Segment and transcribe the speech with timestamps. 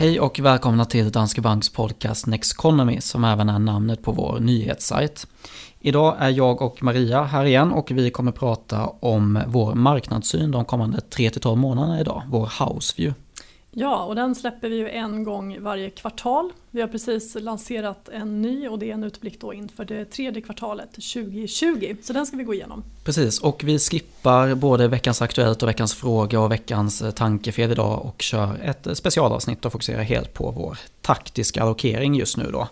[0.00, 5.26] Hej och välkomna till Danske Banks podcast Nexconomy som även är namnet på vår nyhetssajt.
[5.80, 10.64] Idag är jag och Maria här igen och vi kommer prata om vår marknadssyn de
[10.64, 13.14] kommande 3-12 månaderna idag, vår houseview.
[13.80, 16.52] Ja, och den släpper vi ju en gång varje kvartal.
[16.70, 20.42] Vi har precis lanserat en ny och det är en utblick då inför det tredje
[20.42, 21.96] kvartalet 2020.
[22.02, 22.84] Så den ska vi gå igenom.
[23.04, 28.06] Precis, och vi skippar både veckans Aktuellt och veckans fråga och veckans eh, tankefel idag
[28.06, 32.68] och kör ett eh, specialavsnitt och fokuserar helt på vår taktiska allokering just nu då.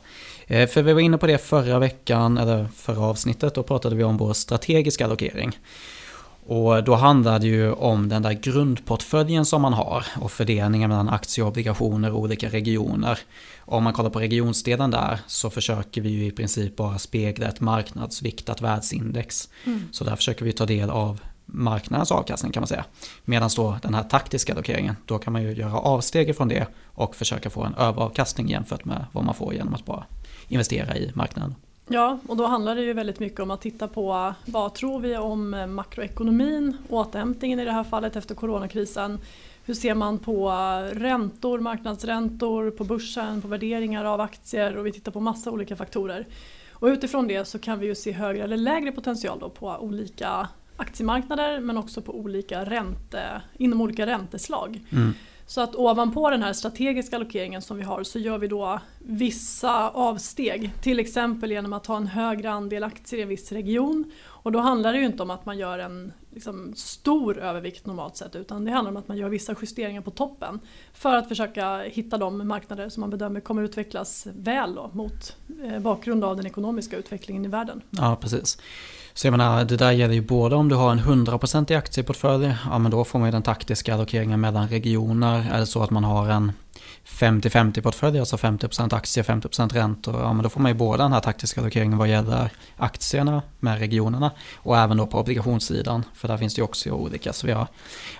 [0.46, 4.04] Eh, för vi var inne på det förra veckan, eller förra avsnittet, då pratade vi
[4.04, 5.58] om vår strategiska allokering.
[6.48, 11.08] Och då handlar det ju om den där grundportföljen som man har och fördelningen mellan
[11.08, 13.18] aktier och obligationer och olika regioner.
[13.60, 17.60] Om man kollar på regionsdelen där så försöker vi ju i princip bara spegla ett
[17.60, 19.48] marknadsviktat världsindex.
[19.64, 19.82] Mm.
[19.92, 22.84] Så där försöker vi ta del av marknadens avkastning kan man säga.
[23.24, 27.16] Medan då den här taktiska allokeringen, då kan man ju göra avsteg från det och
[27.16, 30.04] försöka få en överavkastning jämfört med vad man får genom att bara
[30.48, 31.54] investera i marknaden.
[31.88, 35.16] Ja, och då handlar det ju väldigt mycket om att titta på vad tror vi
[35.16, 39.18] om eh, makroekonomin, återhämtningen i det här fallet efter coronakrisen.
[39.64, 44.92] Hur ser man på eh, räntor, marknadsräntor, på börsen, på värderingar av aktier och vi
[44.92, 46.26] tittar på massa olika faktorer.
[46.72, 50.48] Och utifrån det så kan vi ju se högre eller lägre potential då på olika
[50.76, 54.80] aktiemarknader men också på olika ränte, inom olika ränteslag.
[54.92, 55.14] Mm.
[55.46, 59.90] Så att ovanpå den här strategiska allokeringen som vi har så gör vi då vissa
[59.90, 60.70] avsteg.
[60.82, 64.12] Till exempel genom att ha en högre andel aktier i en viss region.
[64.24, 68.16] Och då handlar det ju inte om att man gör en liksom, stor övervikt normalt
[68.16, 70.60] sett utan det handlar om att man gör vissa justeringar på toppen.
[70.92, 75.78] För att försöka hitta de marknader som man bedömer kommer utvecklas väl då, mot eh,
[75.78, 77.82] bakgrund av den ekonomiska utvecklingen i världen.
[77.90, 78.58] Ja precis.
[79.14, 82.78] Så jag menar, det där gäller ju både om du har en 100% aktieportfölj, ja
[82.78, 85.50] men då får man ju den taktiska allokeringen mellan regioner.
[85.52, 86.52] Är det så att man har en
[87.06, 90.20] 50-50 portfölj, alltså 50% aktier, 50% räntor.
[90.20, 93.78] Ja, men då får man ju både den här taktiska allokeringen vad gäller aktierna med
[93.78, 96.04] regionerna och även då på obligationssidan.
[96.14, 97.32] För där finns det ju också olika.
[97.32, 97.66] Så vi har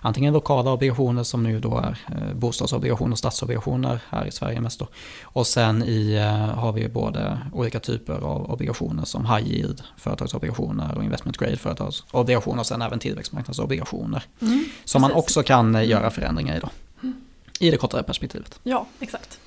[0.01, 4.79] antingen lokala obligationer som nu då är eh, bostadsobligationer och statsobligationer här i Sverige mest
[4.79, 4.89] då.
[5.23, 10.95] Och sen i, eh, har vi både olika typer av obligationer som high yield, företagsobligationer
[10.97, 14.23] och investment grade företagsobligationer och sen även tillväxtmarknadsobligationer.
[14.41, 16.69] Mm, som man också kan eh, göra förändringar i då.
[17.61, 18.61] I det kortare perspektivet.
[18.63, 19.39] Ja, exakt.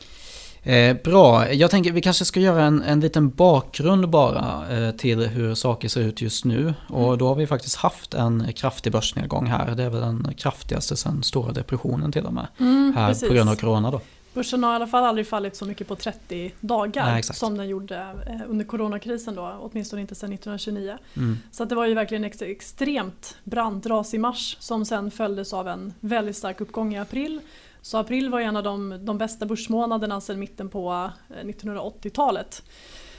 [0.64, 5.28] Eh, bra, jag tänker vi kanske ska göra en, en liten bakgrund bara eh, till
[5.28, 6.74] hur saker ser ut just nu.
[6.88, 7.18] Och mm.
[7.18, 9.76] då har vi faktiskt haft en kraftig börsnedgång här.
[9.76, 12.48] Det är väl den kraftigaste sedan stora depressionen till och med.
[12.60, 13.28] Mm, här precis.
[13.28, 14.02] på grund av corona då.
[14.34, 17.68] Börsen har i alla fall aldrig fallit så mycket på 30 dagar Nej, som den
[17.68, 17.98] gjorde
[18.28, 20.98] eh, under coronakrisen då, åtminstone inte sedan 1929.
[21.18, 21.38] Mm.
[21.52, 25.68] Så det var ju verkligen ett extremt brant ras i mars som sen följdes av
[25.68, 27.42] en väldigt stark uppgång i april
[27.82, 32.64] så april var en av de, de bästa börsmånaderna sedan mitten på eh, 1980-talet.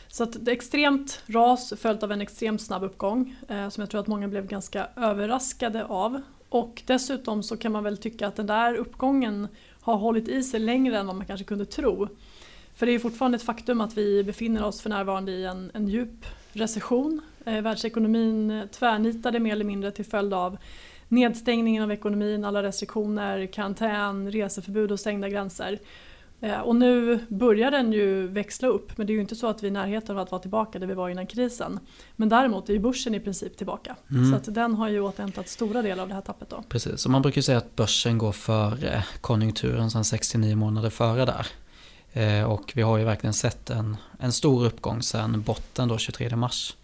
[0.09, 3.91] Så att det är extremt ras följt av en extremt snabb uppgång eh, som jag
[3.91, 6.21] tror att många blev ganska överraskade av.
[6.48, 9.48] Och dessutom så kan man väl tycka att den där uppgången
[9.81, 12.09] har hållit i sig längre än vad man kanske kunde tro.
[12.75, 15.88] För det är fortfarande ett faktum att vi befinner oss för närvarande i en, en
[15.88, 17.21] djup recession.
[17.44, 20.59] Eh, världsekonomin eh, tvärnitade mer eller mindre till följd av
[21.10, 25.78] nedstängningen av ekonomin, alla restriktioner, karantän, reseförbud och stängda gränser.
[26.41, 29.62] Eh, och nu börjar den ju växla upp men det är ju inte så att
[29.62, 31.81] vi är i närheten av att vara tillbaka där vi var innan krisen.
[32.16, 33.97] Men däremot är ju börsen i princip tillbaka.
[34.10, 34.31] Mm.
[34.31, 36.65] Så att den har ju återhämtat stora delar av det här tappet då.
[36.69, 41.25] Precis, och man brukar ju säga att börsen går före konjunkturen sedan 69 månader före
[41.25, 41.47] där.
[42.12, 46.37] Eh, och vi har ju verkligen sett en, en stor uppgång sedan botten då 23
[46.37, 46.77] mars.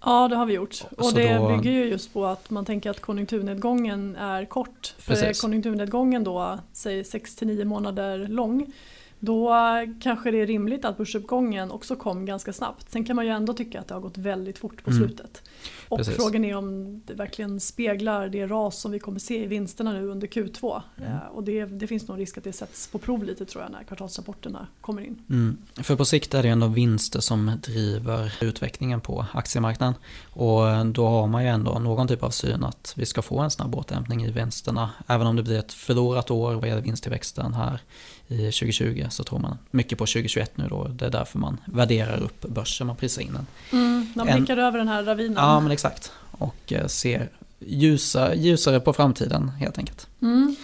[0.00, 0.84] Ja det har vi gjort.
[0.98, 1.48] Och det då...
[1.48, 4.94] bygger ju just på att man tänker att konjunkturnedgången är kort.
[4.98, 5.40] För Precis.
[5.40, 8.72] konjunkturnedgången då, säg 6-9 månader lång
[9.20, 9.54] då
[10.00, 12.90] kanske det är rimligt att börsuppgången också kom ganska snabbt.
[12.90, 15.02] Sen kan man ju ändå tycka att det har gått väldigt fort på mm.
[15.02, 15.42] slutet.
[15.88, 16.16] Och Precis.
[16.16, 20.06] frågan är om det verkligen speglar det ras som vi kommer se i vinsterna nu
[20.06, 20.82] under Q2.
[20.96, 21.10] Mm.
[21.10, 23.72] Ja, och det, det, finns nog risk att det sätts på prov lite tror jag
[23.72, 25.22] när kvartalsrapporterna kommer in.
[25.30, 25.58] Mm.
[25.74, 29.94] För på sikt är det ändå vinster som driver utvecklingen på aktiemarknaden.
[30.32, 33.50] Och då har man ju ändå någon typ av syn att vi ska få en
[33.50, 34.90] snabb återhämtning i vinsterna.
[35.06, 37.80] Även om det blir ett förlorat år vad gäller vinsttillväxten här
[38.28, 40.84] i 2020 så tror man mycket på 2021 nu då.
[40.84, 43.46] Det är därför man värderar upp börsen, man prisar in den.
[43.72, 45.36] Mm, man blickar en, över den här ravinen.
[45.36, 46.12] Ja men exakt.
[46.30, 50.08] Och eh, ser ljusa, ljusare på framtiden helt enkelt.
[50.22, 50.56] Mm.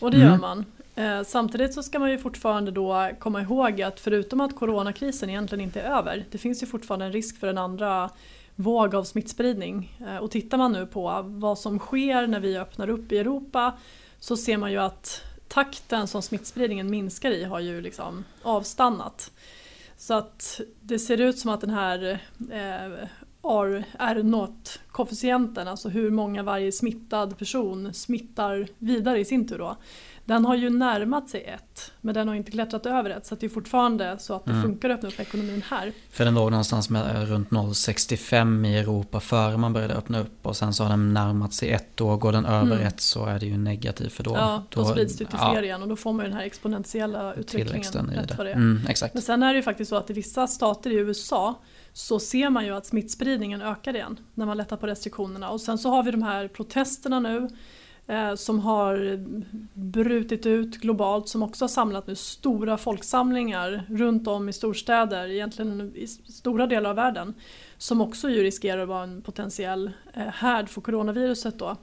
[0.00, 0.40] Och det gör mm.
[0.40, 0.64] man.
[0.94, 5.64] Eh, samtidigt så ska man ju fortfarande då komma ihåg att förutom att coronakrisen egentligen
[5.64, 6.24] inte är över.
[6.30, 8.10] Det finns ju fortfarande en risk för en andra
[8.54, 9.98] våg av smittspridning.
[10.08, 13.78] Eh, och tittar man nu på vad som sker när vi öppnar upp i Europa
[14.18, 15.22] så ser man ju att
[15.52, 19.30] takten som smittspridningen minskar i har ju liksom avstannat.
[19.96, 22.18] Så att det ser ut som att den här
[22.50, 23.08] eh,
[23.42, 29.76] R0-koefficienten, alltså hur många varje smittad person smittar vidare i sin tur då.
[30.32, 33.46] Den har ju närmat sig ett men den har inte klättrat över ett så det
[33.46, 34.62] är fortfarande så att det mm.
[34.62, 35.92] funkar att öppna upp ekonomin här.
[36.10, 40.56] För den låg någonstans med runt 0,65 i Europa före man började öppna upp och
[40.56, 42.86] sen så har den närmat sig ett och går den över mm.
[42.86, 45.54] ett så är det ju negativt för då, ja, då, då sprids det till fler
[45.54, 48.10] ja, igen och då får man ju den här exponentiella utvecklingen.
[48.10, 48.44] I det.
[48.44, 48.52] det.
[48.52, 49.14] Mm, exakt.
[49.14, 51.60] Men sen är det ju faktiskt så att i vissa stater i USA
[51.92, 55.50] så ser man ju att smittspridningen ökar igen när man lättar på restriktionerna.
[55.50, 57.48] Och sen så har vi de här protesterna nu eh,
[58.06, 59.18] Eh, som har
[59.74, 65.92] brutit ut globalt som också har samlat nu stora folksamlingar runt om i storstäder, egentligen
[65.96, 67.34] i stora delar av världen.
[67.78, 71.76] Som också ju riskerar att vara en potentiell eh, härd för coronaviruset då.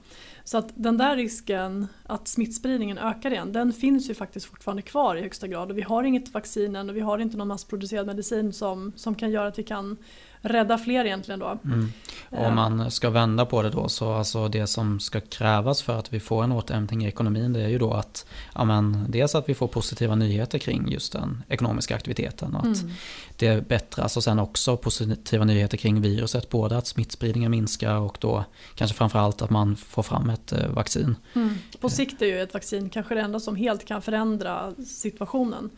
[0.44, 5.16] Så att den där risken att smittspridningen ökar igen, den finns ju faktiskt fortfarande kvar
[5.16, 5.70] i högsta grad.
[5.70, 9.14] Och vi har inget vaccin än och vi har inte någon massproducerad medicin som, som
[9.14, 9.96] kan göra att vi kan
[10.42, 11.58] rädda fler egentligen då.
[11.64, 11.92] Mm.
[12.30, 16.12] Om man ska vända på det då så alltså det som ska krävas för att
[16.12, 19.48] vi får en återhämtning i ekonomin det är ju då att ja men, dels att
[19.48, 22.92] vi får positiva nyheter kring just den ekonomiska aktiviteten och att mm.
[23.36, 28.44] det bättras och sen också positiva nyheter kring viruset både att smittspridningen minskar och då
[28.74, 31.16] kanske framförallt att man får fram ett eh, vaccin.
[31.34, 31.54] Mm.
[31.80, 35.70] På sikt är ju ett vaccin kanske det enda som helt kan förändra situationen.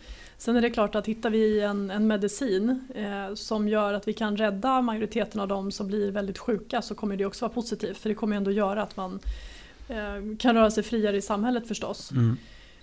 [0.43, 4.12] Sen är det klart att hittar vi en, en medicin eh, som gör att vi
[4.12, 7.99] kan rädda majoriteten av de som blir väldigt sjuka så kommer det också vara positivt
[7.99, 9.21] för det kommer ändå göra att man
[9.89, 12.11] eh, kan röra sig friare i samhället förstås.
[12.11, 12.37] Mm.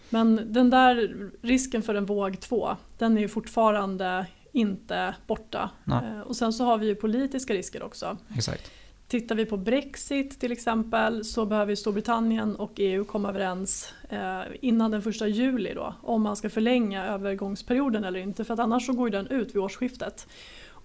[0.10, 5.70] Men den där risken för en våg två den är ju fortfarande inte borta.
[5.88, 8.18] Eh, och sen så har vi ju politiska risker också.
[8.36, 8.72] Exakt.
[9.10, 14.92] Tittar vi på Brexit till exempel så behöver Storbritannien och EU komma överens eh, innan
[14.92, 18.94] den första juli då, om man ska förlänga övergångsperioden eller inte för att annars så
[18.94, 20.28] går den ut vid årsskiftet.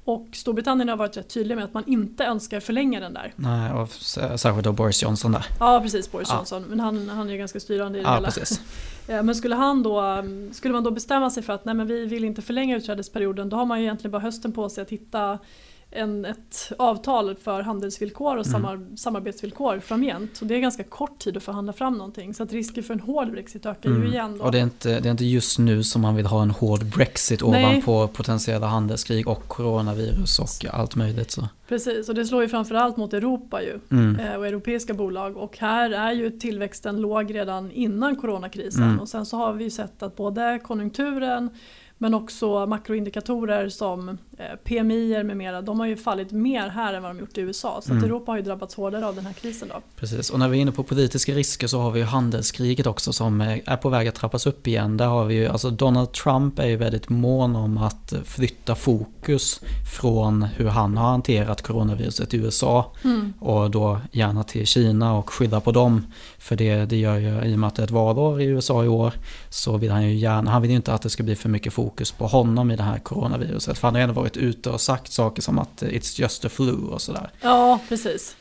[0.04, 3.32] Och Storbritannien har varit rätt tydliga med att man inte önskar förlänga den där.
[3.36, 5.46] Nej, och särskilt då Boris Johnson där.
[5.60, 6.36] Ja, precis Boris ja.
[6.36, 6.62] Johnson.
[6.62, 8.30] Men han, han är ju ganska styrande i det ja, hela.
[8.30, 8.60] Precis.
[9.08, 12.06] Eh, men skulle, han då, skulle man då bestämma sig för att nej men vi
[12.06, 15.38] vill inte förlänga utträdesperioden då har man ju egentligen bara hösten på sig att hitta
[15.94, 18.96] en, ett avtal för handelsvillkor och mm.
[18.96, 20.40] samarbetsvillkor framgent.
[20.40, 22.34] Och det är ganska kort tid att förhandla fram någonting.
[22.34, 24.02] Så att risken för en hård Brexit ökar mm.
[24.02, 24.38] ju igen.
[24.38, 24.44] Då.
[24.44, 26.84] Och det är, inte, det är inte just nu som man vill ha en hård
[26.84, 27.64] Brexit Nej.
[27.64, 31.30] ovanpå potentiella handelskrig och coronavirus och allt möjligt.
[31.30, 31.48] Så.
[31.68, 34.20] Precis, och det slår ju framförallt mot Europa ju, mm.
[34.20, 35.36] Eh, och europeiska bolag.
[35.36, 38.82] Och här är ju tillväxten låg redan innan coronakrisen.
[38.82, 39.00] Mm.
[39.00, 41.50] Och sen så har vi ju sett att både konjunkturen
[41.98, 47.02] men också makroindikatorer som eh, PMI med mera, de har ju fallit mer här än
[47.02, 47.80] vad de gjort i USA.
[47.82, 48.04] Så mm.
[48.04, 49.68] Europa har ju drabbats hårdare av den här krisen.
[49.68, 49.80] Då.
[49.96, 53.12] Precis, och när vi är inne på politiska risker så har vi ju handelskriget också
[53.12, 54.96] som är på väg att trappas upp igen.
[54.96, 59.60] Där har vi ju, alltså Donald Trump är ju väldigt mån om att flytta fokus
[60.00, 63.32] från hur han har hanterat coronaviruset i USA mm.
[63.40, 66.06] och då gärna till Kina och skylla på dem.
[66.38, 68.84] För det, det gör ju, i och med att det är ett valår i USA
[68.84, 69.12] i år,
[69.50, 71.72] så vill han ju gärna, han vill ju inte att det ska bli för mycket
[71.72, 73.78] fokus på honom i det här coronaviruset.
[73.78, 76.72] För han har ändå varit ute och sagt saker som att it's just a flu
[76.72, 77.30] och sådär.
[77.40, 78.36] Ja, precis.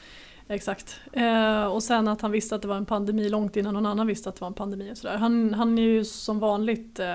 [0.47, 0.99] Exakt.
[1.11, 4.07] Eh, och sen att han visste att det var en pandemi långt innan någon annan
[4.07, 4.91] visste att det var en pandemi.
[4.91, 5.17] Och sådär.
[5.17, 7.07] Han, han är ju som vanligt eh,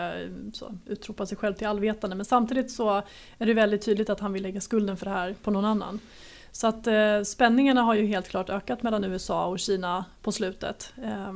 [0.52, 3.02] så, utropar sig själv till allvetande men samtidigt så
[3.38, 6.00] är det väldigt tydligt att han vill lägga skulden för det här på någon annan.
[6.52, 10.92] Så att eh, spänningarna har ju helt klart ökat mellan USA och Kina på slutet.
[11.02, 11.32] Eh,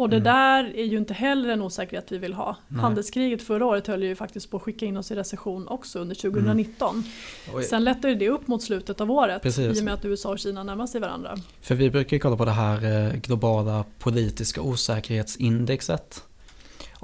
[0.00, 0.24] och det mm.
[0.24, 2.56] där är ju inte heller en osäkerhet vi vill ha.
[2.68, 2.80] Nej.
[2.80, 6.14] Handelskriget förra året höll ju faktiskt på att skicka in oss i recession också under
[6.14, 7.04] 2019.
[7.50, 7.62] Mm.
[7.62, 9.78] Sen lättade det upp mot slutet av året Precis.
[9.78, 11.36] i och med att USA och Kina närmar sig varandra.
[11.60, 16.24] För vi brukar ju kolla på det här eh, globala politiska osäkerhetsindexet.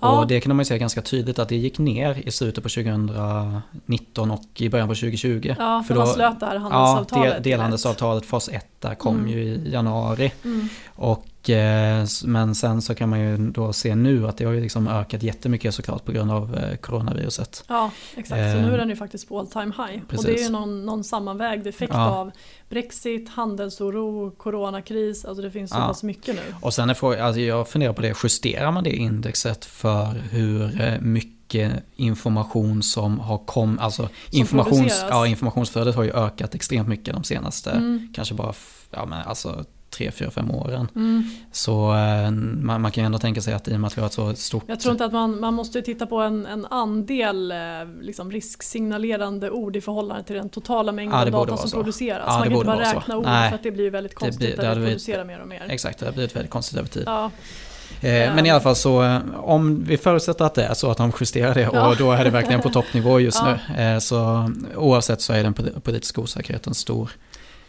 [0.00, 0.20] Ja.
[0.20, 2.68] Och det kan man ju se ganska tydligt att det gick ner i slutet på
[2.68, 5.54] 2019 och i början på 2020.
[5.58, 7.34] Ja, för, då, man slöt det här handelsavtalet.
[7.34, 9.30] Ja, delhandelsavtalet fas 1 där kom mm.
[9.30, 10.32] ju i januari.
[10.44, 10.68] Mm.
[10.94, 11.26] Och
[12.24, 15.22] men sen så kan man ju då se nu att det har ju liksom ökat
[15.22, 17.64] jättemycket såklart på grund av eh, coronaviruset.
[17.68, 20.00] Ja exakt, så nu är den ju faktiskt på all time high.
[20.08, 20.18] Precis.
[20.18, 22.10] Och det är ju någon, någon sammanvägd effekt ja.
[22.10, 22.30] av
[22.68, 25.86] Brexit, handelsoro, coronakris, alltså det finns så ja.
[25.86, 26.54] pass mycket nu.
[26.60, 30.80] Och sen är frågan, alltså jag funderar på det, justerar man det indexet för hur
[30.80, 37.14] eh, mycket information som har kommit, alltså informations, ja, informationsflödet har ju ökat extremt mycket
[37.14, 38.12] de senaste, mm.
[38.14, 38.52] kanske bara,
[38.90, 40.88] ja men alltså tre, fyra, fem åren.
[40.96, 41.24] Mm.
[41.52, 44.00] Så eh, man, man, kan ju ändå tänka sig att i och med att vi
[44.00, 44.64] har ett så stort...
[44.66, 47.56] Jag tror inte att man, man måste titta på en, en andel eh,
[48.00, 51.76] liksom risksignalerande ord i förhållande till den totala mängden ja, data som så.
[51.76, 52.24] produceras.
[52.26, 53.16] Ja, man kan inte bara räkna så.
[53.16, 53.48] ord Nej.
[53.50, 55.66] för att det blir väldigt konstigt det blir, det att vi producerar mer och mer.
[55.68, 57.02] Exakt, det har blivit väldigt konstigt över tid.
[57.06, 57.30] Ja.
[58.00, 61.12] Eh, men i alla fall så, om vi förutsätter att det är så att de
[61.20, 61.88] justerar det ja.
[61.88, 63.58] och då är det verkligen på toppnivå just ja.
[63.76, 64.00] nu.
[64.00, 67.10] Så oavsett så är den politiska osäkerheten stor.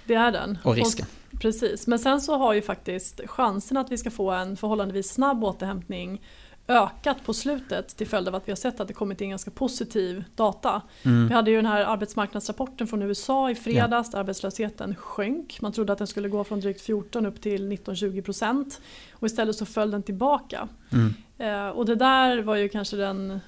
[0.07, 0.57] Det är den.
[0.63, 1.05] Och risken.
[1.33, 5.09] Och, precis, men sen så har ju faktiskt chansen att vi ska få en förhållandevis
[5.09, 6.21] snabb återhämtning
[6.67, 9.51] ökat på slutet till följd av att vi har sett att det kommit in ganska
[9.51, 10.81] positiv data.
[11.03, 11.27] Mm.
[11.27, 15.61] Vi hade ju den här arbetsmarknadsrapporten från USA i fredags där arbetslösheten sjönk.
[15.61, 18.81] Man trodde att den skulle gå från drygt 14 upp till 19-20 procent
[19.13, 20.67] och istället så föll den tillbaka.
[20.91, 21.13] Mm.
[21.37, 23.39] Eh, och det där var ju kanske den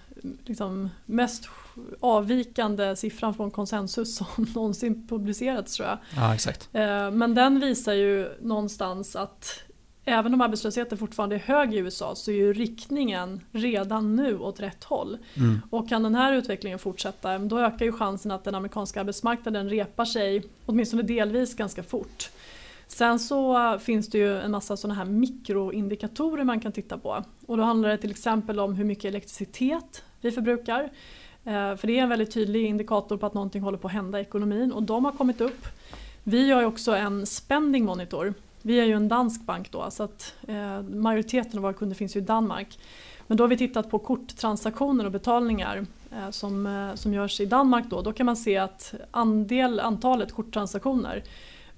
[0.46, 1.50] liksom, mest
[2.00, 5.98] avvikande siffran från konsensus som någonsin publicerats tror jag.
[6.16, 6.70] Ja, exakt.
[6.74, 9.64] Eh, men den visar ju någonstans att
[10.06, 14.60] även om arbetslösheten fortfarande är hög i USA så är ju riktningen redan nu åt
[14.60, 15.18] rätt håll.
[15.38, 15.62] Mm.
[15.70, 20.06] Och kan den här utvecklingen fortsätta då ökar ju chansen att den amerikanska arbetsmarknaden repar
[20.06, 22.30] sig åtminstone delvis ganska fort.
[22.88, 27.24] Sen så finns det ju en massa sådana här mikroindikatorer man kan titta på.
[27.46, 30.90] Och då handlar det till exempel om hur mycket elektricitet vi förbrukar.
[31.46, 34.20] Eh, för det är en väldigt tydlig indikator på att någonting håller på att hända
[34.20, 35.68] i ekonomin och de har kommit upp.
[36.24, 40.04] Vi har ju också en spending monitor vi är ju en dansk bank då så
[40.04, 42.80] att eh, majoriteten av våra kunder finns ju i Danmark.
[43.28, 47.86] Men då har vi tittat på korttransaktioner och betalningar eh, som, som görs i Danmark
[47.90, 48.02] då.
[48.02, 51.24] Då kan man se att andel, antalet korttransaktioner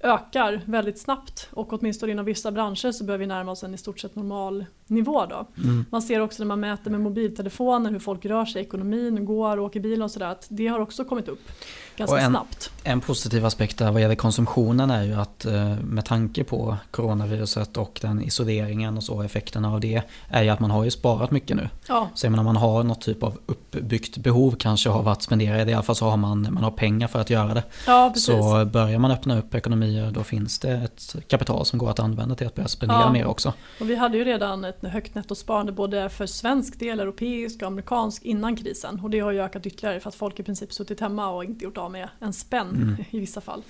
[0.00, 3.78] ökar väldigt snabbt och åtminstone inom vissa branscher så börjar vi närma oss en i
[3.78, 5.26] stort sett normal nivå.
[5.26, 5.46] Då.
[5.62, 5.84] Mm.
[5.90, 9.58] Man ser också när man mäter med mobiltelefoner hur folk rör sig i ekonomin, går,
[9.58, 11.48] åker bil och sådär att det har också kommit upp
[11.96, 12.70] ganska en, snabbt.
[12.84, 17.76] En positiv aspekt där vad gäller konsumtionen är ju att eh, med tanke på coronaviruset
[17.76, 21.30] och den isoleringen och så effekterna av det är ju att man har ju sparat
[21.30, 21.68] mycket nu.
[21.88, 22.08] Ja.
[22.14, 25.70] Så jag menar man har något typ av uppbyggt behov kanske av att spendera det.
[25.70, 27.62] I alla fall så har man, man har pengar för att göra det.
[27.86, 32.00] Ja, så börjar man öppna upp ekonomier då finns det ett kapital som går att
[32.00, 33.12] använda till att börja spendera ja.
[33.12, 33.52] mer också.
[33.80, 38.22] Och vi hade ju redan ett högt nettosparande både för svensk del, europeisk och amerikansk
[38.22, 39.00] innan krisen.
[39.02, 41.64] Och det har ju ökat ytterligare för att folk i princip suttit hemma och inte
[41.64, 43.04] gjort av med en spänn mm.
[43.10, 43.62] i vissa fall.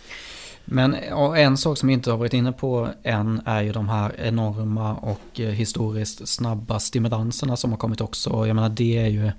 [0.64, 0.95] Men
[1.37, 4.95] en sak som vi inte har varit inne på än är ju de här enorma
[4.95, 8.47] och eh, historiskt snabba stimulanserna som har kommit också.
[8.47, 9.31] Jag menar det är ju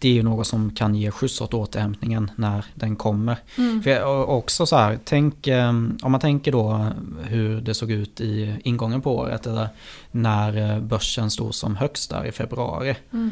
[0.00, 3.36] det är ju något som kan ge skjuts åt återhämtningen när den kommer.
[3.58, 3.82] Mm.
[3.82, 5.68] För också så här, tänk, eh,
[6.02, 6.86] om man tänker då
[7.24, 9.68] hur det såg ut i ingången på året eller
[10.10, 12.96] när eh, börsen stod som högst där i februari.
[13.12, 13.30] Mm.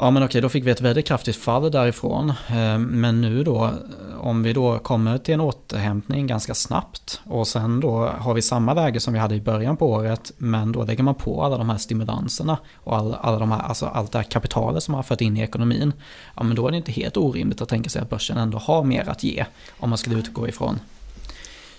[0.00, 2.30] Ja men okej, då fick vi ett väldigt kraftigt fall därifrån.
[2.30, 3.72] Eh, men nu då, eh,
[4.20, 8.74] om vi då kommer till en återhämtning ganska snabbt och sen då har vi samma
[8.74, 11.70] läge som vi hade i början på året men då lägger man på alla de
[11.70, 15.02] här stimulanserna och all, alla de här, alltså allt det här kapitalet som man har
[15.02, 15.92] fört in i ekonomin.
[16.36, 18.84] Ja men då är det inte helt orimligt att tänka sig att börsen ändå har
[18.84, 19.44] mer att ge
[19.78, 20.80] om man skulle utgå ifrån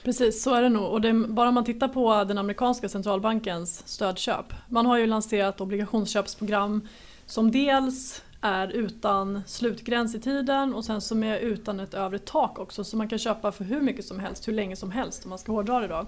[0.03, 0.91] Precis, så är det nog.
[0.91, 4.53] Och det, bara om man tittar på den amerikanska centralbankens stödköp.
[4.67, 6.81] Man har ju lanserat obligationsköpsprogram
[7.29, 12.59] som dels är utan slutgräns i tiden och sen som är utan ett övre tak
[12.59, 15.29] också så man kan köpa för hur mycket som helst, hur länge som helst om
[15.29, 16.05] man ska hårdra det då.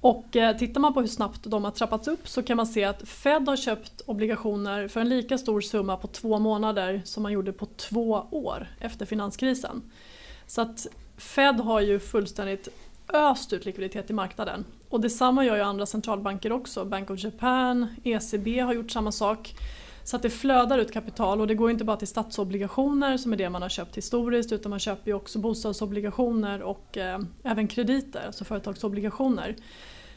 [0.00, 2.84] Och eh, tittar man på hur snabbt de har trappats upp så kan man se
[2.84, 7.32] att Fed har köpt obligationer för en lika stor summa på två månader som man
[7.32, 9.82] gjorde på två år efter finanskrisen.
[10.46, 10.86] Så att
[11.16, 12.68] Fed har ju fullständigt
[13.08, 14.64] öst ut likviditet i marknaden.
[14.88, 16.84] Och detsamma gör ju andra centralbanker också.
[16.84, 19.54] Bank of Japan, ECB har gjort samma sak.
[20.04, 23.36] Så att det flödar ut kapital och det går inte bara till statsobligationer som är
[23.36, 28.22] det man har köpt historiskt utan man köper ju också bostadsobligationer och eh, även krediter,
[28.26, 29.56] alltså företagsobligationer.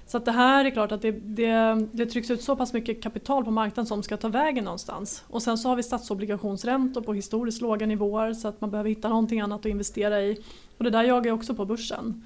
[0.06, 3.04] Så att det här är klart att det, det, det trycks ut så pass mycket
[3.04, 5.24] kapital på marknaden som ska ta vägen någonstans.
[5.28, 9.10] Och sen så har vi statsobligationsräntor på historiskt låga nivåer så att man behöver hitta
[9.10, 10.44] någonting annat att investera i.
[10.78, 12.26] Och det där jagar också på börsen.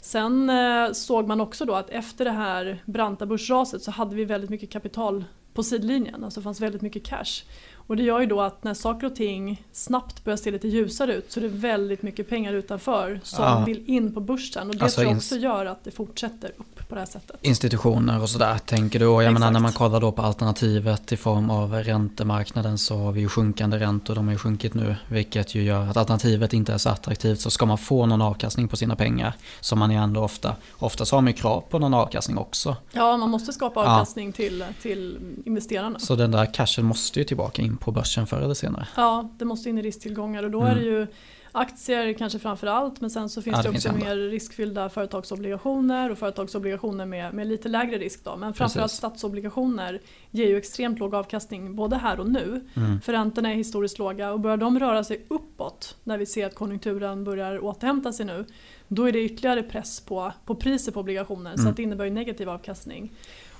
[0.00, 4.24] Sen eh, såg man också då att efter det här branta börsraset så hade vi
[4.24, 7.44] väldigt mycket kapital på sidlinjen, alltså det fanns väldigt mycket cash.
[7.86, 11.14] Och det gör ju då att när saker och ting snabbt börjar se lite ljusare
[11.14, 13.64] ut så är det väldigt mycket pengar utanför som ja.
[13.66, 14.68] vill in på börsen.
[14.68, 17.36] Och det alltså tror jag också gör att det fortsätter upp på det här sättet.
[17.42, 19.06] Institutioner och sådär tänker du.
[19.06, 23.12] Och jag menar när man kollar då på alternativet i form av räntemarknaden så har
[23.12, 24.14] vi ju sjunkande räntor.
[24.14, 24.96] De har ju sjunkit nu.
[25.08, 27.40] Vilket ju gör att alternativet inte är så attraktivt.
[27.40, 31.04] Så ska man få någon avkastning på sina pengar som man ju ändå ofta, ofta
[31.04, 32.76] så har man ju krav på någon avkastning också.
[32.92, 34.32] Ja, man måste skapa avkastning ja.
[34.32, 35.98] till, till investerarna.
[35.98, 38.88] Så den där cashen måste ju tillbaka in på börsen förr eller senare.
[38.96, 40.70] Ja, det måste in i risktillgångar och då mm.
[40.70, 41.06] är det ju
[41.54, 44.88] aktier kanske framför allt men sen så finns ja, det, det också finns mer riskfyllda
[44.88, 48.24] företagsobligationer och företagsobligationer med, med lite lägre risk.
[48.24, 48.36] Då.
[48.36, 50.00] Men framförallt statsobligationer
[50.30, 52.68] ger ju extremt låg avkastning både här och nu.
[52.74, 53.00] Mm.
[53.00, 56.46] För räntorna är historiskt låga och börjar de röra sig uppåt uppåt när vi ser
[56.46, 58.44] att konjunkturen börjar återhämta sig nu
[58.88, 61.64] då är det ytterligare press på, på priset på obligationer mm.
[61.64, 63.12] så att det innebär ju negativ avkastning.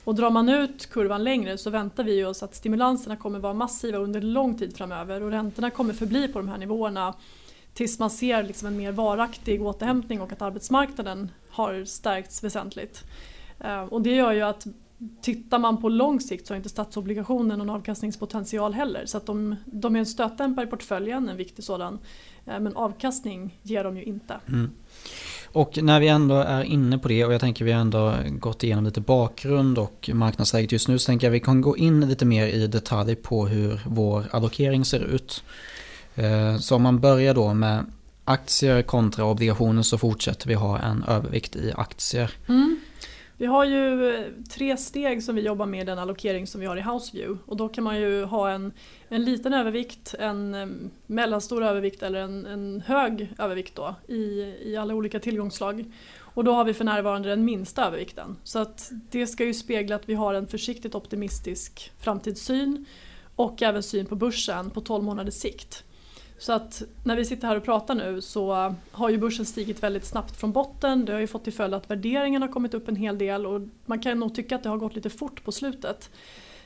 [0.05, 3.99] Och drar man ut kurvan längre så väntar vi oss att stimulanserna kommer vara massiva
[3.99, 7.15] under lång tid framöver och räntorna kommer förbli på de här nivåerna
[7.75, 13.05] tills man ser liksom en mer varaktig återhämtning och att arbetsmarknaden har stärkts väsentligt.
[13.61, 14.67] Eh, och det gör ju att
[15.21, 19.57] tittar man på lång sikt så har inte statsobligationen någon avkastningspotential heller så att de,
[19.65, 21.99] de är en stötdämpare i portföljen, en viktig sådan.
[22.47, 24.41] Eh, men avkastning ger de ju inte.
[24.49, 24.71] Mm.
[25.53, 28.65] Och när vi ändå är inne på det och jag tänker vi har ändå gått
[28.65, 32.25] igenom lite bakgrund och marknadsläget just nu så tänker jag vi kan gå in lite
[32.25, 35.45] mer i detalj på hur vår allokering ser ut.
[36.15, 37.85] Eh, så om man börjar då med
[38.25, 42.31] aktier kontra obligationer så fortsätter vi ha en övervikt i aktier.
[42.49, 42.81] Mm.
[43.43, 46.67] Vi har ju eh, tre steg som vi jobbar med i den allokering som vi
[46.67, 48.73] har i Houseview och då kan man ju ha en,
[49.09, 54.95] en liten övervikt, en mellanstor övervikt eller en, en hög övervikt då i, i alla
[54.95, 55.85] olika tillgångsslag.
[56.19, 58.37] Och då har vi för närvarande den minsta övervikten.
[58.45, 62.87] Så att det ska ju spegla att vi har en försiktigt optimistisk framtidssyn
[63.37, 65.85] och även syn på börsen på 12 månaders sikt.
[66.43, 70.05] Så att när vi sitter här och pratar nu så har ju börsen stigit väldigt
[70.05, 71.05] snabbt från botten.
[71.05, 73.61] Det har ju fått till följd att värderingen har kommit upp en hel del och
[73.87, 76.11] man kan nog tycka att det har gått lite fort på slutet.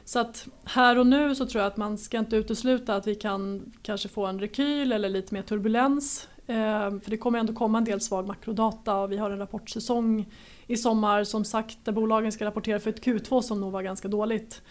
[0.05, 3.15] Så att här och nu så tror jag att man ska inte utesluta att vi
[3.15, 6.29] kan kanske få en rekyl eller lite mer turbulens.
[6.47, 10.27] Eh, för det kommer ändå komma en del svag makrodata och vi har en rapportsäsong
[10.67, 14.09] i sommar som sagt där bolagen ska rapportera för ett Q2 som nog var ganska
[14.09, 14.63] dåligt.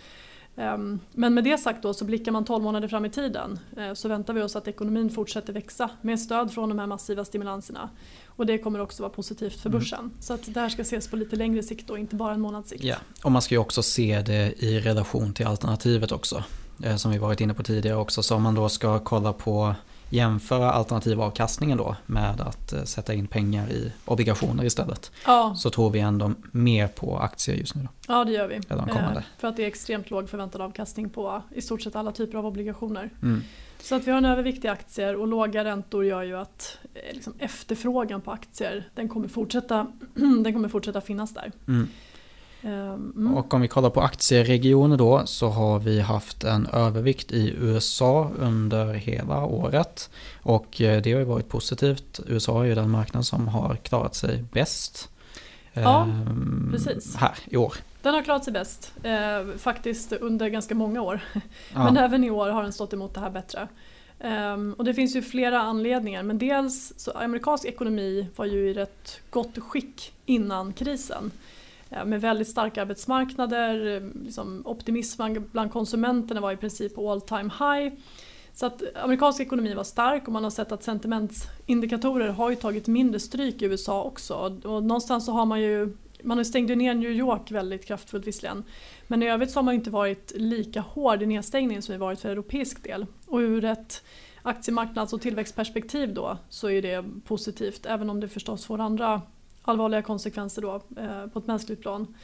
[0.57, 3.93] Ehm, men med det sagt då så blickar man 12 månader fram i tiden eh,
[3.93, 7.89] så väntar vi oss att ekonomin fortsätter växa med stöd från de här massiva stimulanserna.
[8.27, 9.79] Och det kommer också vara positivt för mm.
[9.79, 9.99] börsen.
[9.99, 10.11] Mm.
[10.19, 12.69] Så att det här ska ses på lite längre sikt och inte bara en månads
[12.69, 12.83] sikt.
[12.83, 16.43] Ja, och man ska ju också se det i relation till alternativet också.
[16.83, 18.23] Eh, som vi varit inne på tidigare också.
[18.23, 19.75] Så om man då ska kolla på
[20.09, 25.11] jämföra alternativavkastningen då med att eh, sätta in pengar i obligationer istället.
[25.25, 25.55] Ja.
[25.57, 27.81] Så tror vi ändå mer på aktier just nu.
[27.81, 27.89] Då.
[28.07, 28.55] Ja det gör vi.
[28.55, 32.37] Eh, för att det är extremt låg förväntad avkastning på i stort sett alla typer
[32.37, 33.09] av obligationer.
[33.21, 33.41] Mm.
[33.79, 37.13] Så att vi har en övervikt i aktier och låga räntor gör ju att eh,
[37.13, 39.87] liksom, efterfrågan på aktier den kommer fortsätta,
[40.43, 41.51] den kommer fortsätta finnas där.
[41.67, 41.87] Mm.
[42.65, 43.37] Ehm, mm.
[43.37, 48.31] Och om vi kollar på aktieregioner då så har vi haft en övervikt i USA
[48.39, 50.09] under hela året.
[50.41, 52.19] Och eh, det har ju varit positivt.
[52.27, 55.09] USA är ju den marknad som har klarat sig bäst.
[55.73, 57.15] Ja, ehm, precis.
[57.15, 57.73] Här i år.
[58.01, 58.93] Den har klarat sig bäst.
[59.03, 61.19] Eh, faktiskt under ganska många år.
[61.73, 61.83] Ja.
[61.83, 63.67] Men även i år har den stått emot det här bättre.
[64.19, 68.73] Um, och det finns ju flera anledningar men dels så amerikansk ekonomi var ju i
[68.73, 71.31] rätt gott skick innan krisen
[71.95, 77.51] Eh, med väldigt starka arbetsmarknader, eh, liksom optimismen bland konsumenterna var i princip all time
[77.59, 77.93] high.
[78.53, 82.87] Så att amerikansk ekonomi var stark och man har sett att sentimentsindikatorer har ju tagit
[82.87, 84.33] mindre stryk i USA också.
[84.63, 88.63] Och någonstans så har man ju man har stängt ner New York väldigt kraftfullt visserligen.
[89.07, 92.19] Men i övrigt så har man inte varit lika hård i nedstängningen som vi varit
[92.19, 93.05] för europeisk del.
[93.27, 94.03] Och ur ett
[94.41, 99.21] aktiemarknads och tillväxtperspektiv då så är det positivt även om det förstås får andra
[99.65, 102.15] allvarliga konsekvenser då eh, på ett mänskligt plan.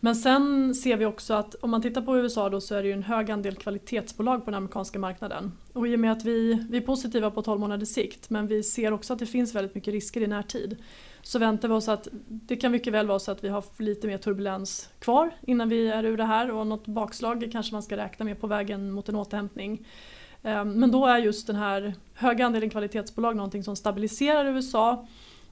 [0.00, 2.88] Men sen ser vi också att om man tittar på USA då så är det
[2.88, 5.52] ju en hög andel kvalitetsbolag på den amerikanska marknaden.
[5.72, 8.62] Och i och med att vi, vi är positiva på 12 månaders sikt men vi
[8.62, 10.76] ser också att det finns väldigt mycket risker i närtid.
[11.22, 14.06] Så väntar vi oss att det kan mycket väl vara så att vi har lite
[14.06, 17.96] mer turbulens kvar innan vi är ur det här och något bakslag kanske man ska
[17.96, 19.86] räkna med på vägen mot en återhämtning.
[20.42, 25.06] Ehm, men då är just den här höga andelen kvalitetsbolag någonting som stabiliserar USA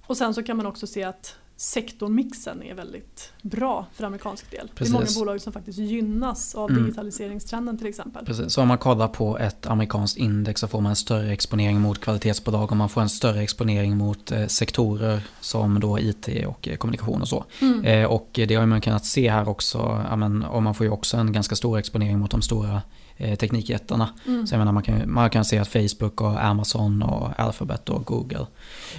[0.06, 4.68] och sen så kan man också se att sektormixen är väldigt bra för amerikansk del.
[4.74, 4.92] Precis.
[4.92, 6.84] Det är många bolag som faktiskt gynnas av mm.
[6.84, 8.26] digitaliseringstrenden till exempel.
[8.26, 8.52] Precis.
[8.52, 12.00] Så om man kollar på ett amerikanskt index så får man en större exponering mot
[12.00, 16.76] kvalitetsbolag och man får en större exponering mot eh, sektorer som då IT och eh,
[16.76, 17.44] kommunikation och så.
[17.60, 17.84] Mm.
[17.84, 20.92] Eh, och det har man kunnat se här också, ja, men, och man får ju
[20.92, 22.82] också en ganska stor exponering mot de stora
[23.16, 24.08] eh, teknikjättarna.
[24.26, 24.46] Mm.
[24.46, 28.04] Så jag menar, man, kan, man kan se att Facebook och Amazon och Alphabet och
[28.04, 28.46] Google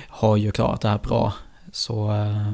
[0.08, 1.34] har ju klarat det här bra.
[1.72, 2.52] Så eh,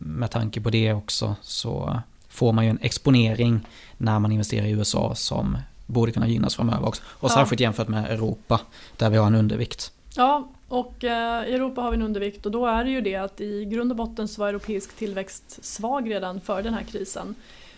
[0.00, 3.66] med tanke på det också så får man ju en exponering
[3.96, 7.02] när man investerar i USA som borde kunna gynnas framöver också.
[7.06, 7.34] Och ja.
[7.34, 8.60] särskilt jämfört med Europa
[8.96, 9.92] där vi har en undervikt.
[10.16, 13.16] Ja, och eh, i Europa har vi en undervikt och då är det ju det
[13.16, 17.34] att i grund och botten så var europeisk tillväxt svag redan för den här krisen.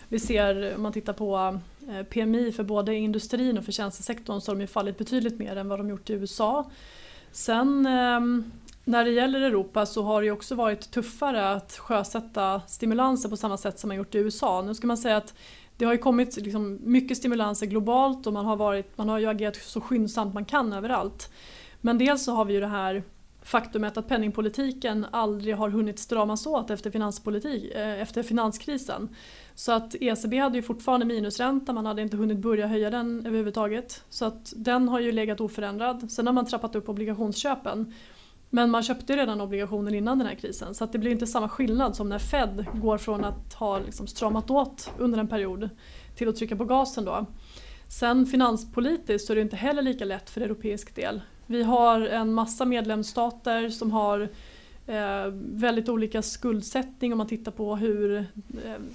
[0.07, 4.51] Vi ser om man tittar på eh, PMI för både industrin och för tjänstesektorn så
[4.51, 6.71] har de ju fallit betydligt mer än vad de gjort i USA.
[7.31, 8.51] Sen ehm,
[8.85, 13.57] när det gäller Europa så har det också varit tuffare att sjösätta stimulanser på samma
[13.57, 14.61] sätt som man gjort i USA.
[14.61, 15.33] Nu ska man säga att
[15.77, 19.25] det har ju kommit liksom mycket stimulanser globalt och man har, varit, man har ju
[19.25, 21.31] agerat så skyndsamt man kan överallt.
[21.81, 23.03] Men dels så har vi ju det här
[23.41, 29.09] faktumet att penningpolitiken aldrig har hunnit stramas åt efter, finanspolitik, eh, efter finanskrisen.
[29.55, 34.03] Så att ECB hade ju fortfarande minusränta, man hade inte hunnit börja höja den överhuvudtaget.
[34.09, 36.11] Så att den har ju legat oförändrad.
[36.11, 37.93] Sen har man trappat upp obligationsköpen.
[38.49, 41.49] Men man köpte redan obligationer innan den här krisen så att det blir inte samma
[41.49, 45.69] skillnad som när Fed går från att ha liksom stramat åt under en period
[46.15, 47.25] till att trycka på gasen då.
[47.87, 51.21] Sen finanspolitiskt så är det inte heller lika lätt för europeisk del.
[51.49, 54.29] Vi har en massa medlemsstater som har
[54.87, 58.25] eh, väldigt olika skuldsättning om man tittar på hur eh,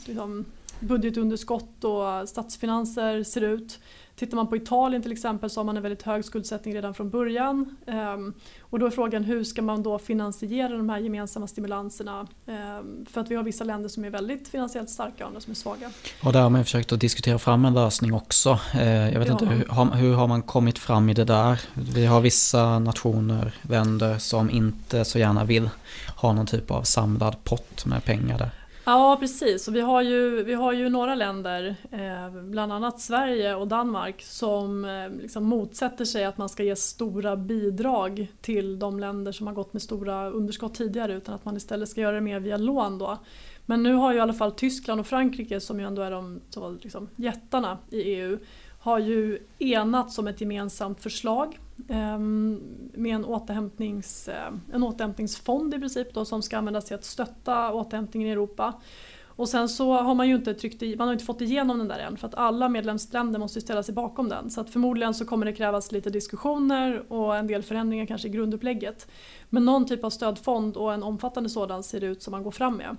[0.07, 0.45] liksom,
[0.81, 3.79] budgetunderskott och statsfinanser ser ut.
[4.17, 7.11] Tittar man på Italien till exempel så har man en väldigt hög skuldsättning redan från
[7.11, 7.77] början.
[7.87, 12.27] Um, och då är frågan hur ska man då finansiera de här gemensamma stimulanserna?
[12.47, 15.51] Um, för att vi har vissa länder som är väldigt finansiellt starka och andra som
[15.51, 15.91] är svaga.
[16.23, 18.59] Och där har man försökt att diskutera fram en lösning också.
[18.75, 19.33] Uh, jag vet ja.
[19.33, 21.61] inte, hur har, hur har man kommit fram i det där?
[21.75, 25.71] Vi har vissa nationer, länder som inte så gärna vill
[26.17, 28.51] ha någon typ av samlad pott med pengar där.
[28.87, 33.55] Ja precis, och vi har ju, vi har ju några länder, eh, bland annat Sverige
[33.55, 39.01] och Danmark som eh, liksom motsätter sig att man ska ge stora bidrag till de
[39.01, 42.21] länder som har gått med stora underskott tidigare utan att man istället ska göra det
[42.21, 42.99] mer via lån.
[42.99, 43.19] Då.
[43.67, 46.41] Men nu har ju i alla fall Tyskland och Frankrike som ju ändå är de
[46.51, 48.39] så, liksom, jättarna i EU
[48.81, 51.59] har ju enats om ett gemensamt förslag
[51.89, 52.61] Ehm,
[52.93, 57.73] med en, återhämtnings, eh, en återhämtningsfond i princip då, som ska användas till att stötta
[57.73, 58.75] återhämtningen i Europa.
[59.37, 61.89] Och sen så har man ju inte, tryckt i, man har inte fått igenom den
[61.89, 64.51] där än för att alla medlemsländer måste ställa sig bakom den.
[64.51, 68.31] Så att förmodligen så kommer det krävas lite diskussioner och en del förändringar kanske i
[68.31, 69.09] grundupplägget.
[69.51, 72.51] Men någon typ av stödfond och en omfattande sådan ser det ut som man går
[72.51, 72.97] fram med.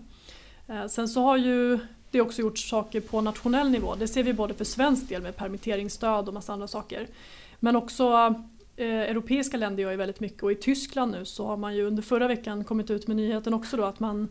[0.68, 1.80] Eh, sen så har ju
[2.12, 3.96] det också gjorts saker på nationell nivå.
[3.96, 7.08] Det ser vi både för svensk del med permitteringsstöd och massa andra saker.
[7.60, 8.36] Men också
[8.78, 11.86] eh, europeiska länder gör ju väldigt mycket och i Tyskland nu så har man ju
[11.86, 14.30] under förra veckan kommit ut med nyheten också då att man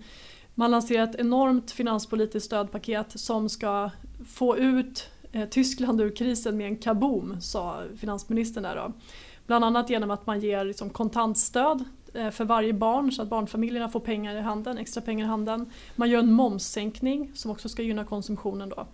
[0.55, 3.91] man lanserar ett enormt finanspolitiskt stödpaket som ska
[4.27, 8.93] få ut eh, Tyskland ur krisen med en kaboom, sa finansministern där då.
[9.47, 13.89] Bland annat genom att man ger liksom kontantstöd eh, för varje barn så att barnfamiljerna
[13.89, 15.71] får pengar i handen, extra pengar i handen.
[15.97, 18.87] Man gör en momssänkning som också ska gynna konsumtionen då.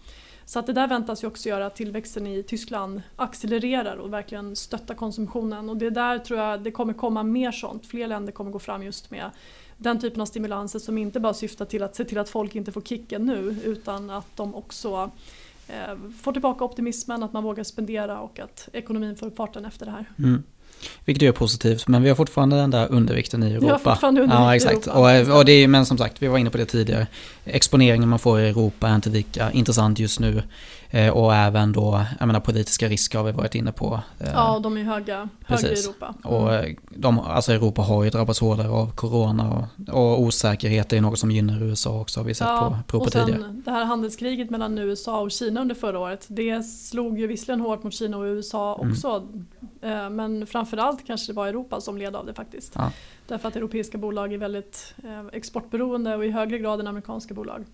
[0.51, 4.57] Så att det där väntas ju också göra att tillväxten i Tyskland accelererar och verkligen
[4.57, 5.71] stöttar konsumtionen.
[5.71, 7.87] Och det där tror jag det kommer komma mer sånt.
[7.87, 9.31] Fler länder kommer gå fram just med
[9.77, 12.73] den typen av stimulanser som inte bara syftar till att se till att folk inte
[12.73, 15.11] får kicken nu utan att de också
[15.69, 19.87] eh, får tillbaka optimismen, att man vågar spendera och att ekonomin får upp farten efter
[19.87, 20.05] det här.
[20.19, 20.43] Mm.
[21.05, 23.73] Vilket är positivt, men vi har fortfarande den där undervikten i Europa.
[23.73, 24.87] Har fortfarande undervikt ja, exakt.
[24.87, 25.33] i Europa.
[25.33, 27.07] Och, och det är, men som sagt, vi var inne på det tidigare.
[27.45, 30.43] Exponeringen man får i Europa är inte lika intressant just nu.
[30.93, 34.01] Eh, och även då, jag menar politiska risker har vi varit inne på.
[34.19, 36.15] Eh, ja, de är höga, höga i Europa.
[36.25, 36.37] Mm.
[36.37, 41.01] Och eh, de, alltså Europa har ju drabbats hårdare av corona och, och osäkerhet är
[41.01, 43.63] något som gynnar USA också har vi sett ja, på, på tidigare.
[43.65, 47.83] Det här handelskriget mellan USA och Kina under förra året, det slog ju visserligen hårt
[47.83, 48.93] mot Kina och USA mm.
[48.93, 49.23] också.
[49.83, 50.17] Mm.
[50.17, 52.73] Men framförallt kanske det var Europa som led av det faktiskt.
[52.75, 52.93] Ja.
[53.27, 54.95] Därför att europeiska bolag är väldigt
[55.33, 57.65] exportberoende och i högre grad än amerikanska bolag.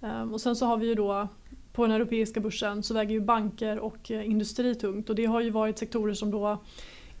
[0.00, 0.32] Mm.
[0.32, 1.28] Och sen så har vi ju då
[1.76, 5.40] på den europeiska börsen så väger ju banker och eh, industri tungt och det har
[5.40, 6.62] ju varit sektorer som då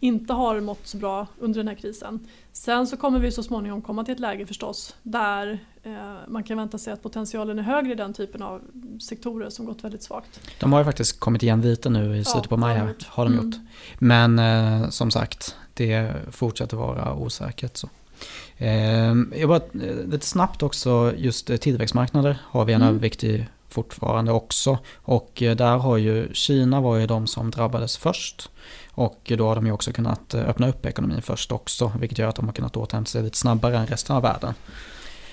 [0.00, 2.26] inte har mått så bra under den här krisen.
[2.52, 5.92] Sen så kommer vi så småningom komma till ett läge förstås där eh,
[6.28, 8.62] man kan vänta sig att potentialen är högre i den typen av
[9.00, 10.40] sektorer som gått väldigt svagt.
[10.60, 13.24] De har ju faktiskt kommit igen lite nu i slutet ja, på maj här, har
[13.24, 13.54] de gjort.
[13.54, 13.66] Mm.
[13.98, 14.38] Men
[14.82, 17.76] eh, som sagt, det fortsätter vara osäkert.
[17.76, 17.88] Så.
[18.56, 22.88] Eh, jag bara, eh, lite snabbt också, just tillväxtmarknader har vi en mm.
[22.94, 24.78] övervikt i fortfarande också.
[24.94, 28.50] Och där har ju Kina var ju de som drabbades först.
[28.96, 32.28] Och då har de ju också kunnat eh, öppna upp ekonomin först också, vilket gör
[32.28, 34.54] att de har kunnat återhämta sig lite snabbare än resten av världen.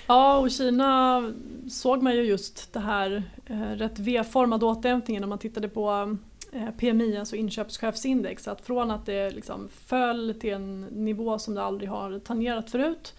[0.06, 1.22] Ja, och Kina
[1.70, 6.16] såg man ju just det här eh, rätt V-formade återhämtningen om man tittade på
[6.52, 8.48] eh, PMI, alltså inköpschefsindex.
[8.48, 13.14] Att från att det liksom föll till en nivå som det aldrig har tangerat förut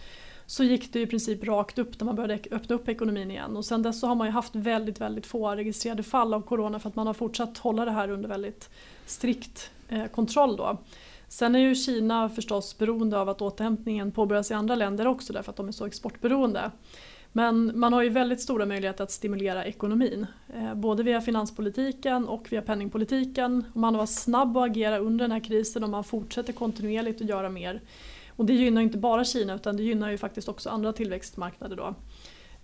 [0.45, 3.57] så gick det i princip rakt upp när man började öppna upp ekonomin igen.
[3.57, 6.79] Och sen dess så har man ju haft väldigt, väldigt få registrerade fall av corona
[6.79, 8.69] för att man har fortsatt hålla det här under väldigt
[9.05, 10.77] strikt Eh, kontroll då.
[11.27, 15.51] Sen är ju Kina förstås beroende av att återhämtningen påbörjas i andra länder också därför
[15.51, 16.71] att de är så exportberoende.
[17.31, 20.25] Men man har ju väldigt stora möjligheter att stimulera ekonomin.
[20.55, 23.65] Eh, både via finanspolitiken och via penningpolitiken.
[23.73, 27.29] Och man var snabb att agera under den här krisen och man fortsätter kontinuerligt att
[27.29, 27.81] göra mer.
[28.35, 31.95] Och det gynnar inte bara Kina utan det gynnar ju faktiskt också andra tillväxtmarknader då.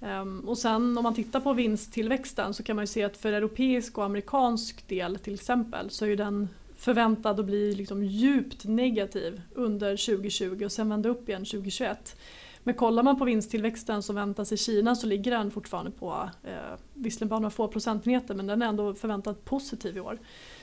[0.01, 3.33] Ehm, och sen om man tittar på vinsttillväxten så kan man ju se att för
[3.33, 6.47] europeisk och amerikansk del till exempel så är ju den
[6.81, 12.15] förväntad att bli liksom djupt negativ under 2020 och sen vända upp igen 2021.
[12.63, 16.79] Men kollar man på vinsttillväxten som väntas i Kina så ligger den fortfarande på, eh,
[16.93, 20.19] visserligen bara några få procentenheter men den är ändå förväntat positiv i år.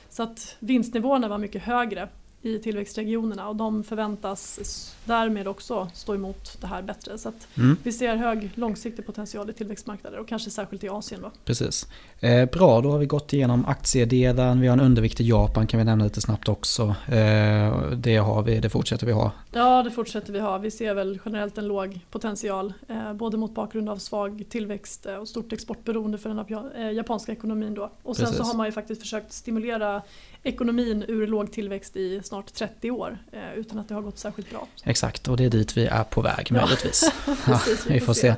[0.09, 2.09] Så att vinstnivåerna var mycket högre
[2.41, 7.17] i tillväxtregionerna och de förväntas därmed också stå emot det här bättre.
[7.17, 7.77] Så mm.
[7.83, 11.21] vi ser hög långsiktig potential i tillväxtmarknader och kanske särskilt i Asien.
[11.21, 11.31] Då.
[11.45, 11.87] Precis.
[12.19, 15.77] Eh, bra, då har vi gått igenom aktiedelen, vi har en undervikt i Japan kan
[15.77, 16.95] vi nämna lite snabbt också.
[17.07, 19.31] Eh, det har vi, det fortsätter vi ha.
[19.51, 20.57] Ja, det fortsätter vi ha.
[20.57, 25.27] Vi ser väl generellt en låg potential, eh, både mot bakgrund av svag tillväxt och
[25.27, 27.73] stort exportberoende för den eh, japanska ekonomin.
[27.73, 27.91] Då.
[28.03, 28.37] Och sen Precis.
[28.37, 30.01] så har man ju faktiskt försökt stimulera
[30.43, 34.49] ekonomin ur låg tillväxt i snart 30 år eh, utan att det har gått särskilt
[34.49, 34.67] bra.
[34.83, 37.11] Exakt, och det är dit vi är på väg möjligtvis.
[37.45, 38.21] Precis, vi, vi får se.
[38.21, 38.35] se.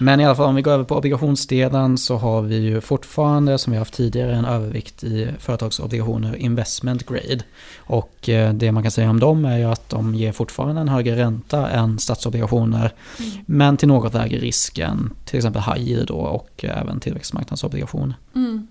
[0.00, 3.58] Men i alla fall om vi går över på obligationsdelen så har vi ju fortfarande
[3.58, 7.40] som vi haft tidigare en övervikt i företagsobligationer investment grade.
[7.76, 10.88] Och eh, det man kan säga om dem är ju att de ger fortfarande en
[10.88, 13.30] högre ränta än statsobligationer mm.
[13.46, 18.14] men till något lägre risk än till exempel high yield och även tillväxtmarknadsobligationer.
[18.34, 18.66] Mm.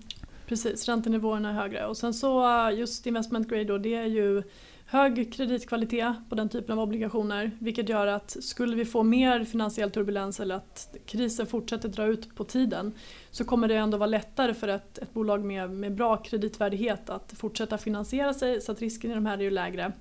[0.46, 1.86] Precis, räntenivåerna är högre.
[1.86, 2.44] Och sen så
[2.76, 4.42] just investment grade då, det är ju
[4.88, 9.90] hög kreditkvalitet på den typen av obligationer vilket gör att skulle vi få mer finansiell
[9.90, 12.92] turbulens eller att krisen fortsätter dra ut på tiden
[13.30, 17.34] så kommer det ändå vara lättare för ett, ett bolag med, med bra kreditvärdighet att
[17.36, 19.92] fortsätta finansiera sig så att risken i de här är ju lägre.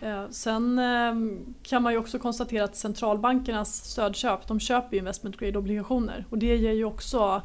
[0.00, 1.14] Eh, sen eh,
[1.62, 6.38] kan man ju också konstatera att centralbankernas stödköp, de köper ju investment grade obligationer och
[6.38, 7.42] det ger ju också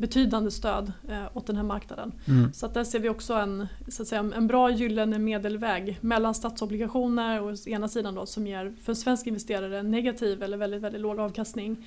[0.00, 2.12] betydande stöd eh, åt den här marknaden.
[2.28, 2.52] Mm.
[2.52, 6.34] Så att där ser vi också en, så att säga, en bra gyllene medelväg mellan
[6.34, 10.82] statsobligationer å ena sidan då, som ger för en svensk investerare en negativ eller väldigt,
[10.82, 11.86] väldigt låg avkastning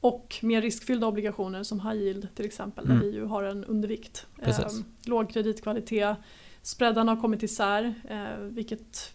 [0.00, 2.98] och mer riskfyllda obligationer som high yield till exempel mm.
[2.98, 4.26] där vi ju har en undervikt.
[4.42, 4.58] Eh,
[5.04, 6.16] låg kreditkvalitet
[6.62, 9.12] spreadarna har kommit isär eh, vilket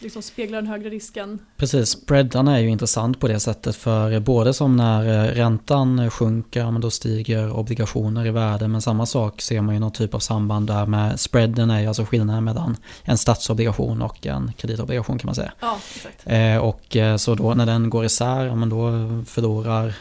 [0.00, 1.38] liksom speglar den högre risken.
[1.56, 6.70] Precis, spreadarna är ju intressant på det sättet för både som när eh, räntan sjunker,
[6.70, 10.18] men då stiger obligationer i värde men samma sak ser man ju någon typ av
[10.18, 15.26] samband där med spreaden är ju alltså skillnaden mellan en statsobligation och en kreditobligation kan
[15.26, 15.52] man säga.
[15.60, 16.22] Ja, exakt.
[16.24, 18.90] Eh, och eh, så då när den går isär, men då
[19.26, 19.94] förlorar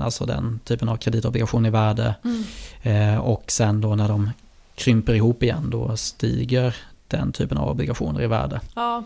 [0.00, 2.14] alltså den typen av kreditobligation i värde.
[2.24, 2.44] Mm.
[2.82, 4.30] Eh, och sen då när de
[4.76, 6.76] krymper ihop igen då stiger
[7.08, 8.60] den typen av obligationer i värde.
[8.74, 9.04] Ja,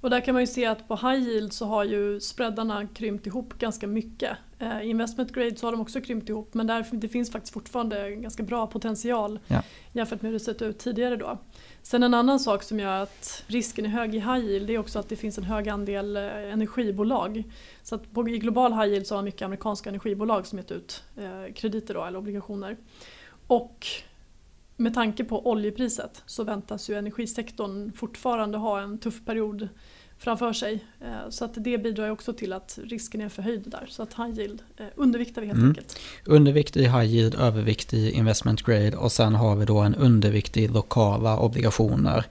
[0.00, 3.26] och där kan man ju se att på high yield så har ju spreadarna krympt
[3.26, 4.36] ihop ganska mycket.
[4.58, 8.10] Eh, investment grade så har de också krympt ihop men där, det finns faktiskt fortfarande
[8.10, 9.62] ganska bra potential ja.
[9.92, 11.38] jämfört med hur det sett ut tidigare då.
[11.82, 14.78] Sen en annan sak som gör att risken är hög i high yield det är
[14.78, 17.44] också att det finns en hög andel eh, energibolag.
[17.82, 20.70] Så att på, i global high yield så har man mycket amerikanska energibolag som gett
[20.70, 22.76] ut eh, krediter då, eller obligationer.
[23.46, 23.86] Och
[24.80, 29.68] med tanke på oljepriset så väntas ju energisektorn fortfarande ha en tuff period
[30.18, 30.84] framför sig.
[31.00, 33.86] Eh, så att det bidrar också till att risken är förhöjd där.
[33.88, 35.68] Så att high yield eh, underviktar vi helt mm.
[35.68, 35.98] enkelt.
[36.24, 40.56] Undervikt i high yield, övervikt i investment grade och sen har vi då en undervikt
[40.56, 42.24] i lokala obligationer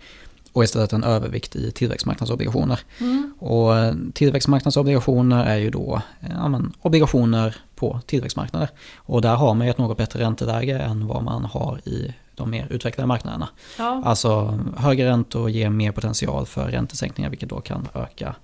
[0.53, 2.79] och istället en övervikt i tillväxtmarknadsobligationer.
[2.99, 3.33] Mm.
[3.39, 8.69] Och eh, tillväxtmarknadsobligationer är ju då ja, men, obligationer på tillväxtmarknader.
[8.97, 12.49] Och där har man ju ett något bättre ränteläge än vad man har i de
[12.49, 13.49] mer utvecklade marknaderna.
[13.77, 14.01] Ja.
[14.05, 18.35] Alltså högre räntor ger mer potential för räntesänkningar vilket då kan öka,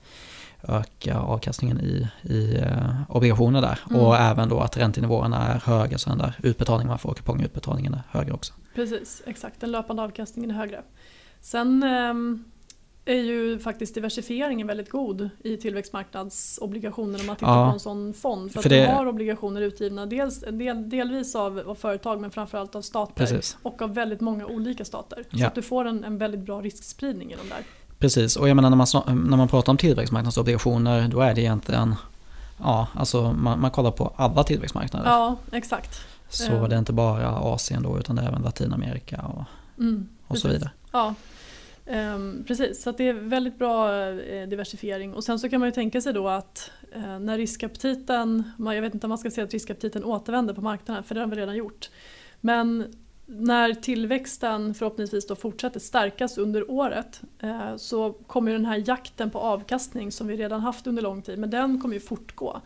[0.64, 3.80] öka avkastningen i, i uh, obligationer där.
[3.90, 4.02] Mm.
[4.02, 8.04] Och även då att räntenivåerna är höga så den där utbetalningen man får, kupongutbetalningen är
[8.12, 8.54] högre också.
[8.76, 9.62] Precis, exakt.
[9.62, 10.82] Den löpande avkastningen är högre.
[11.42, 12.44] Sen um
[13.06, 18.14] är ju faktiskt diversifieringen väldigt god i tillväxtmarknadsobligationer om man tittar ja, på en sån
[18.14, 18.52] fond.
[18.52, 18.86] För, för att det...
[18.86, 23.58] har obligationer utgivna dels, del, delvis av, av, företag men framförallt av stater Precis.
[23.62, 25.24] och av väldigt många olika stater.
[25.30, 25.38] Ja.
[25.40, 27.64] Så att du får en, en väldigt bra riskspridning i de där.
[28.00, 31.96] Precis, och jag menar när man, när man pratar om tillväxtmarknadsobligationer då är det egentligen
[32.58, 35.10] Ja, alltså man, man kollar på alla tillväxtmarknader.
[35.10, 36.02] Ja, exakt.
[36.30, 36.70] Så um.
[36.70, 39.44] det är inte bara Asien då utan det är även Latinamerika och,
[39.78, 40.72] mm, och så vidare.
[40.92, 41.14] Ja,
[41.88, 45.14] Um, precis, så det är väldigt bra eh, diversifiering.
[45.14, 48.94] Och sen så kan man ju tänka sig då att eh, när riskaptiten, jag vet
[48.94, 51.56] inte om man ska säga att riskaptiten återvänder på marknaden för det har vi redan
[51.56, 51.90] gjort.
[52.42, 52.94] Men
[53.26, 59.40] när tillväxten förhoppningsvis då fortsätter stärkas under året eh, så kommer den här jakten på
[59.40, 62.62] avkastning som vi redan haft under lång tid, men den kommer ju fortgå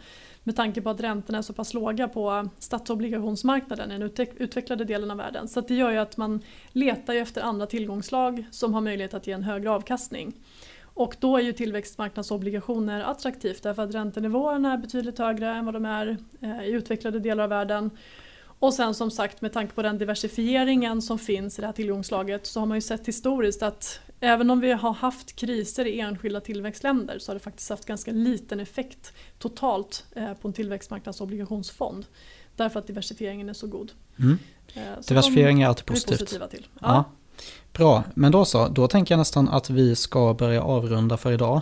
[0.49, 5.11] med tanke på att räntorna är så pass låga på statsobligationsmarknaden, i den utvecklade delen
[5.11, 5.47] av världen.
[5.47, 9.33] Så det gör ju att man letar efter andra tillgångslag som har möjlighet att ge
[9.33, 10.33] en högre avkastning.
[10.81, 15.85] Och då är ju tillväxtmarknadsobligationer attraktivt därför att räntenivåerna är betydligt högre än vad de
[15.85, 17.91] är eh, i utvecklade delar av världen.
[18.59, 22.45] Och sen som sagt med tanke på den diversifieringen som finns i det här tillgångslaget
[22.45, 26.39] så har man ju sett historiskt att även om vi har haft kriser i enskilda
[26.39, 32.05] tillväxtländer så har det faktiskt haft ganska liten effekt totalt eh, på en tillväxtmarknadsobligationsfond.
[32.55, 33.91] Därför att diversifieringen är så god.
[34.19, 34.37] Mm.
[35.01, 36.49] Så Diversifiering är alltid positivt.
[36.49, 36.67] Till.
[36.73, 36.79] Ja.
[36.81, 37.03] ja.
[37.73, 38.67] Bra, men då så.
[38.67, 41.61] Då tänker jag nästan att vi ska börja avrunda för idag.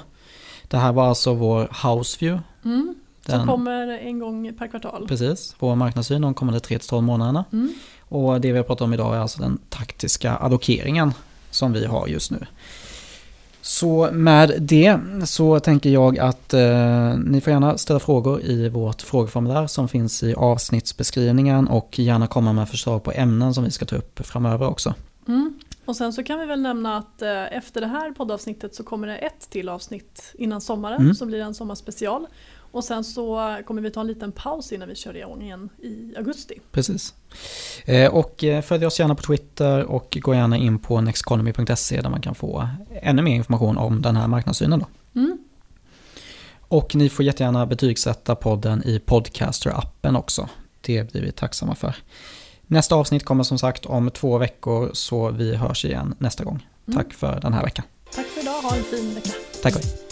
[0.68, 2.44] Det här var alltså vår Houseview.
[2.66, 2.96] Mm.
[3.26, 5.06] Den, som kommer en gång per kvartal.
[5.08, 7.46] Precis, vår marknadssyn de kommande 3-12 månaderna.
[7.52, 7.74] Mm.
[8.00, 11.14] Och det vi har pratat om idag är alltså den taktiska allokeringen
[11.58, 12.46] som vi har just nu.
[13.62, 19.02] Så med det så tänker jag att eh, ni får gärna ställa frågor i vårt
[19.02, 23.86] frågeformulär som finns i avsnittsbeskrivningen och gärna komma med förslag på ämnen som vi ska
[23.86, 24.94] ta upp framöver också.
[25.28, 25.60] Mm.
[25.86, 29.08] Och sen så kan vi väl nämna att eh, efter det här poddavsnittet så kommer
[29.08, 31.14] det ett till avsnitt innan sommaren mm.
[31.14, 32.28] som blir en sommarspecial.
[32.72, 36.14] Och sen så kommer vi ta en liten paus innan vi kör igång igen i
[36.18, 36.60] augusti.
[36.72, 37.14] Precis.
[37.86, 42.10] Eh, och eh, följ oss gärna på Twitter och gå gärna in på nexteconomy.se där
[42.10, 42.70] man kan få
[43.02, 44.80] ännu mer information om den här marknadssynen.
[44.80, 44.88] Då.
[45.20, 45.38] Mm.
[46.68, 50.50] Och ni får jättegärna betygsätta podden i Podcaster-appen också.
[50.82, 51.96] Det blir vi tacksamma för.
[52.68, 56.68] Nästa avsnitt kommer som sagt om två veckor så vi hörs igen nästa gång.
[56.88, 56.98] Mm.
[56.98, 57.86] Tack för den här veckan.
[58.16, 59.32] Tack för idag, ha en fin vecka.
[59.64, 60.07] Tack och hej.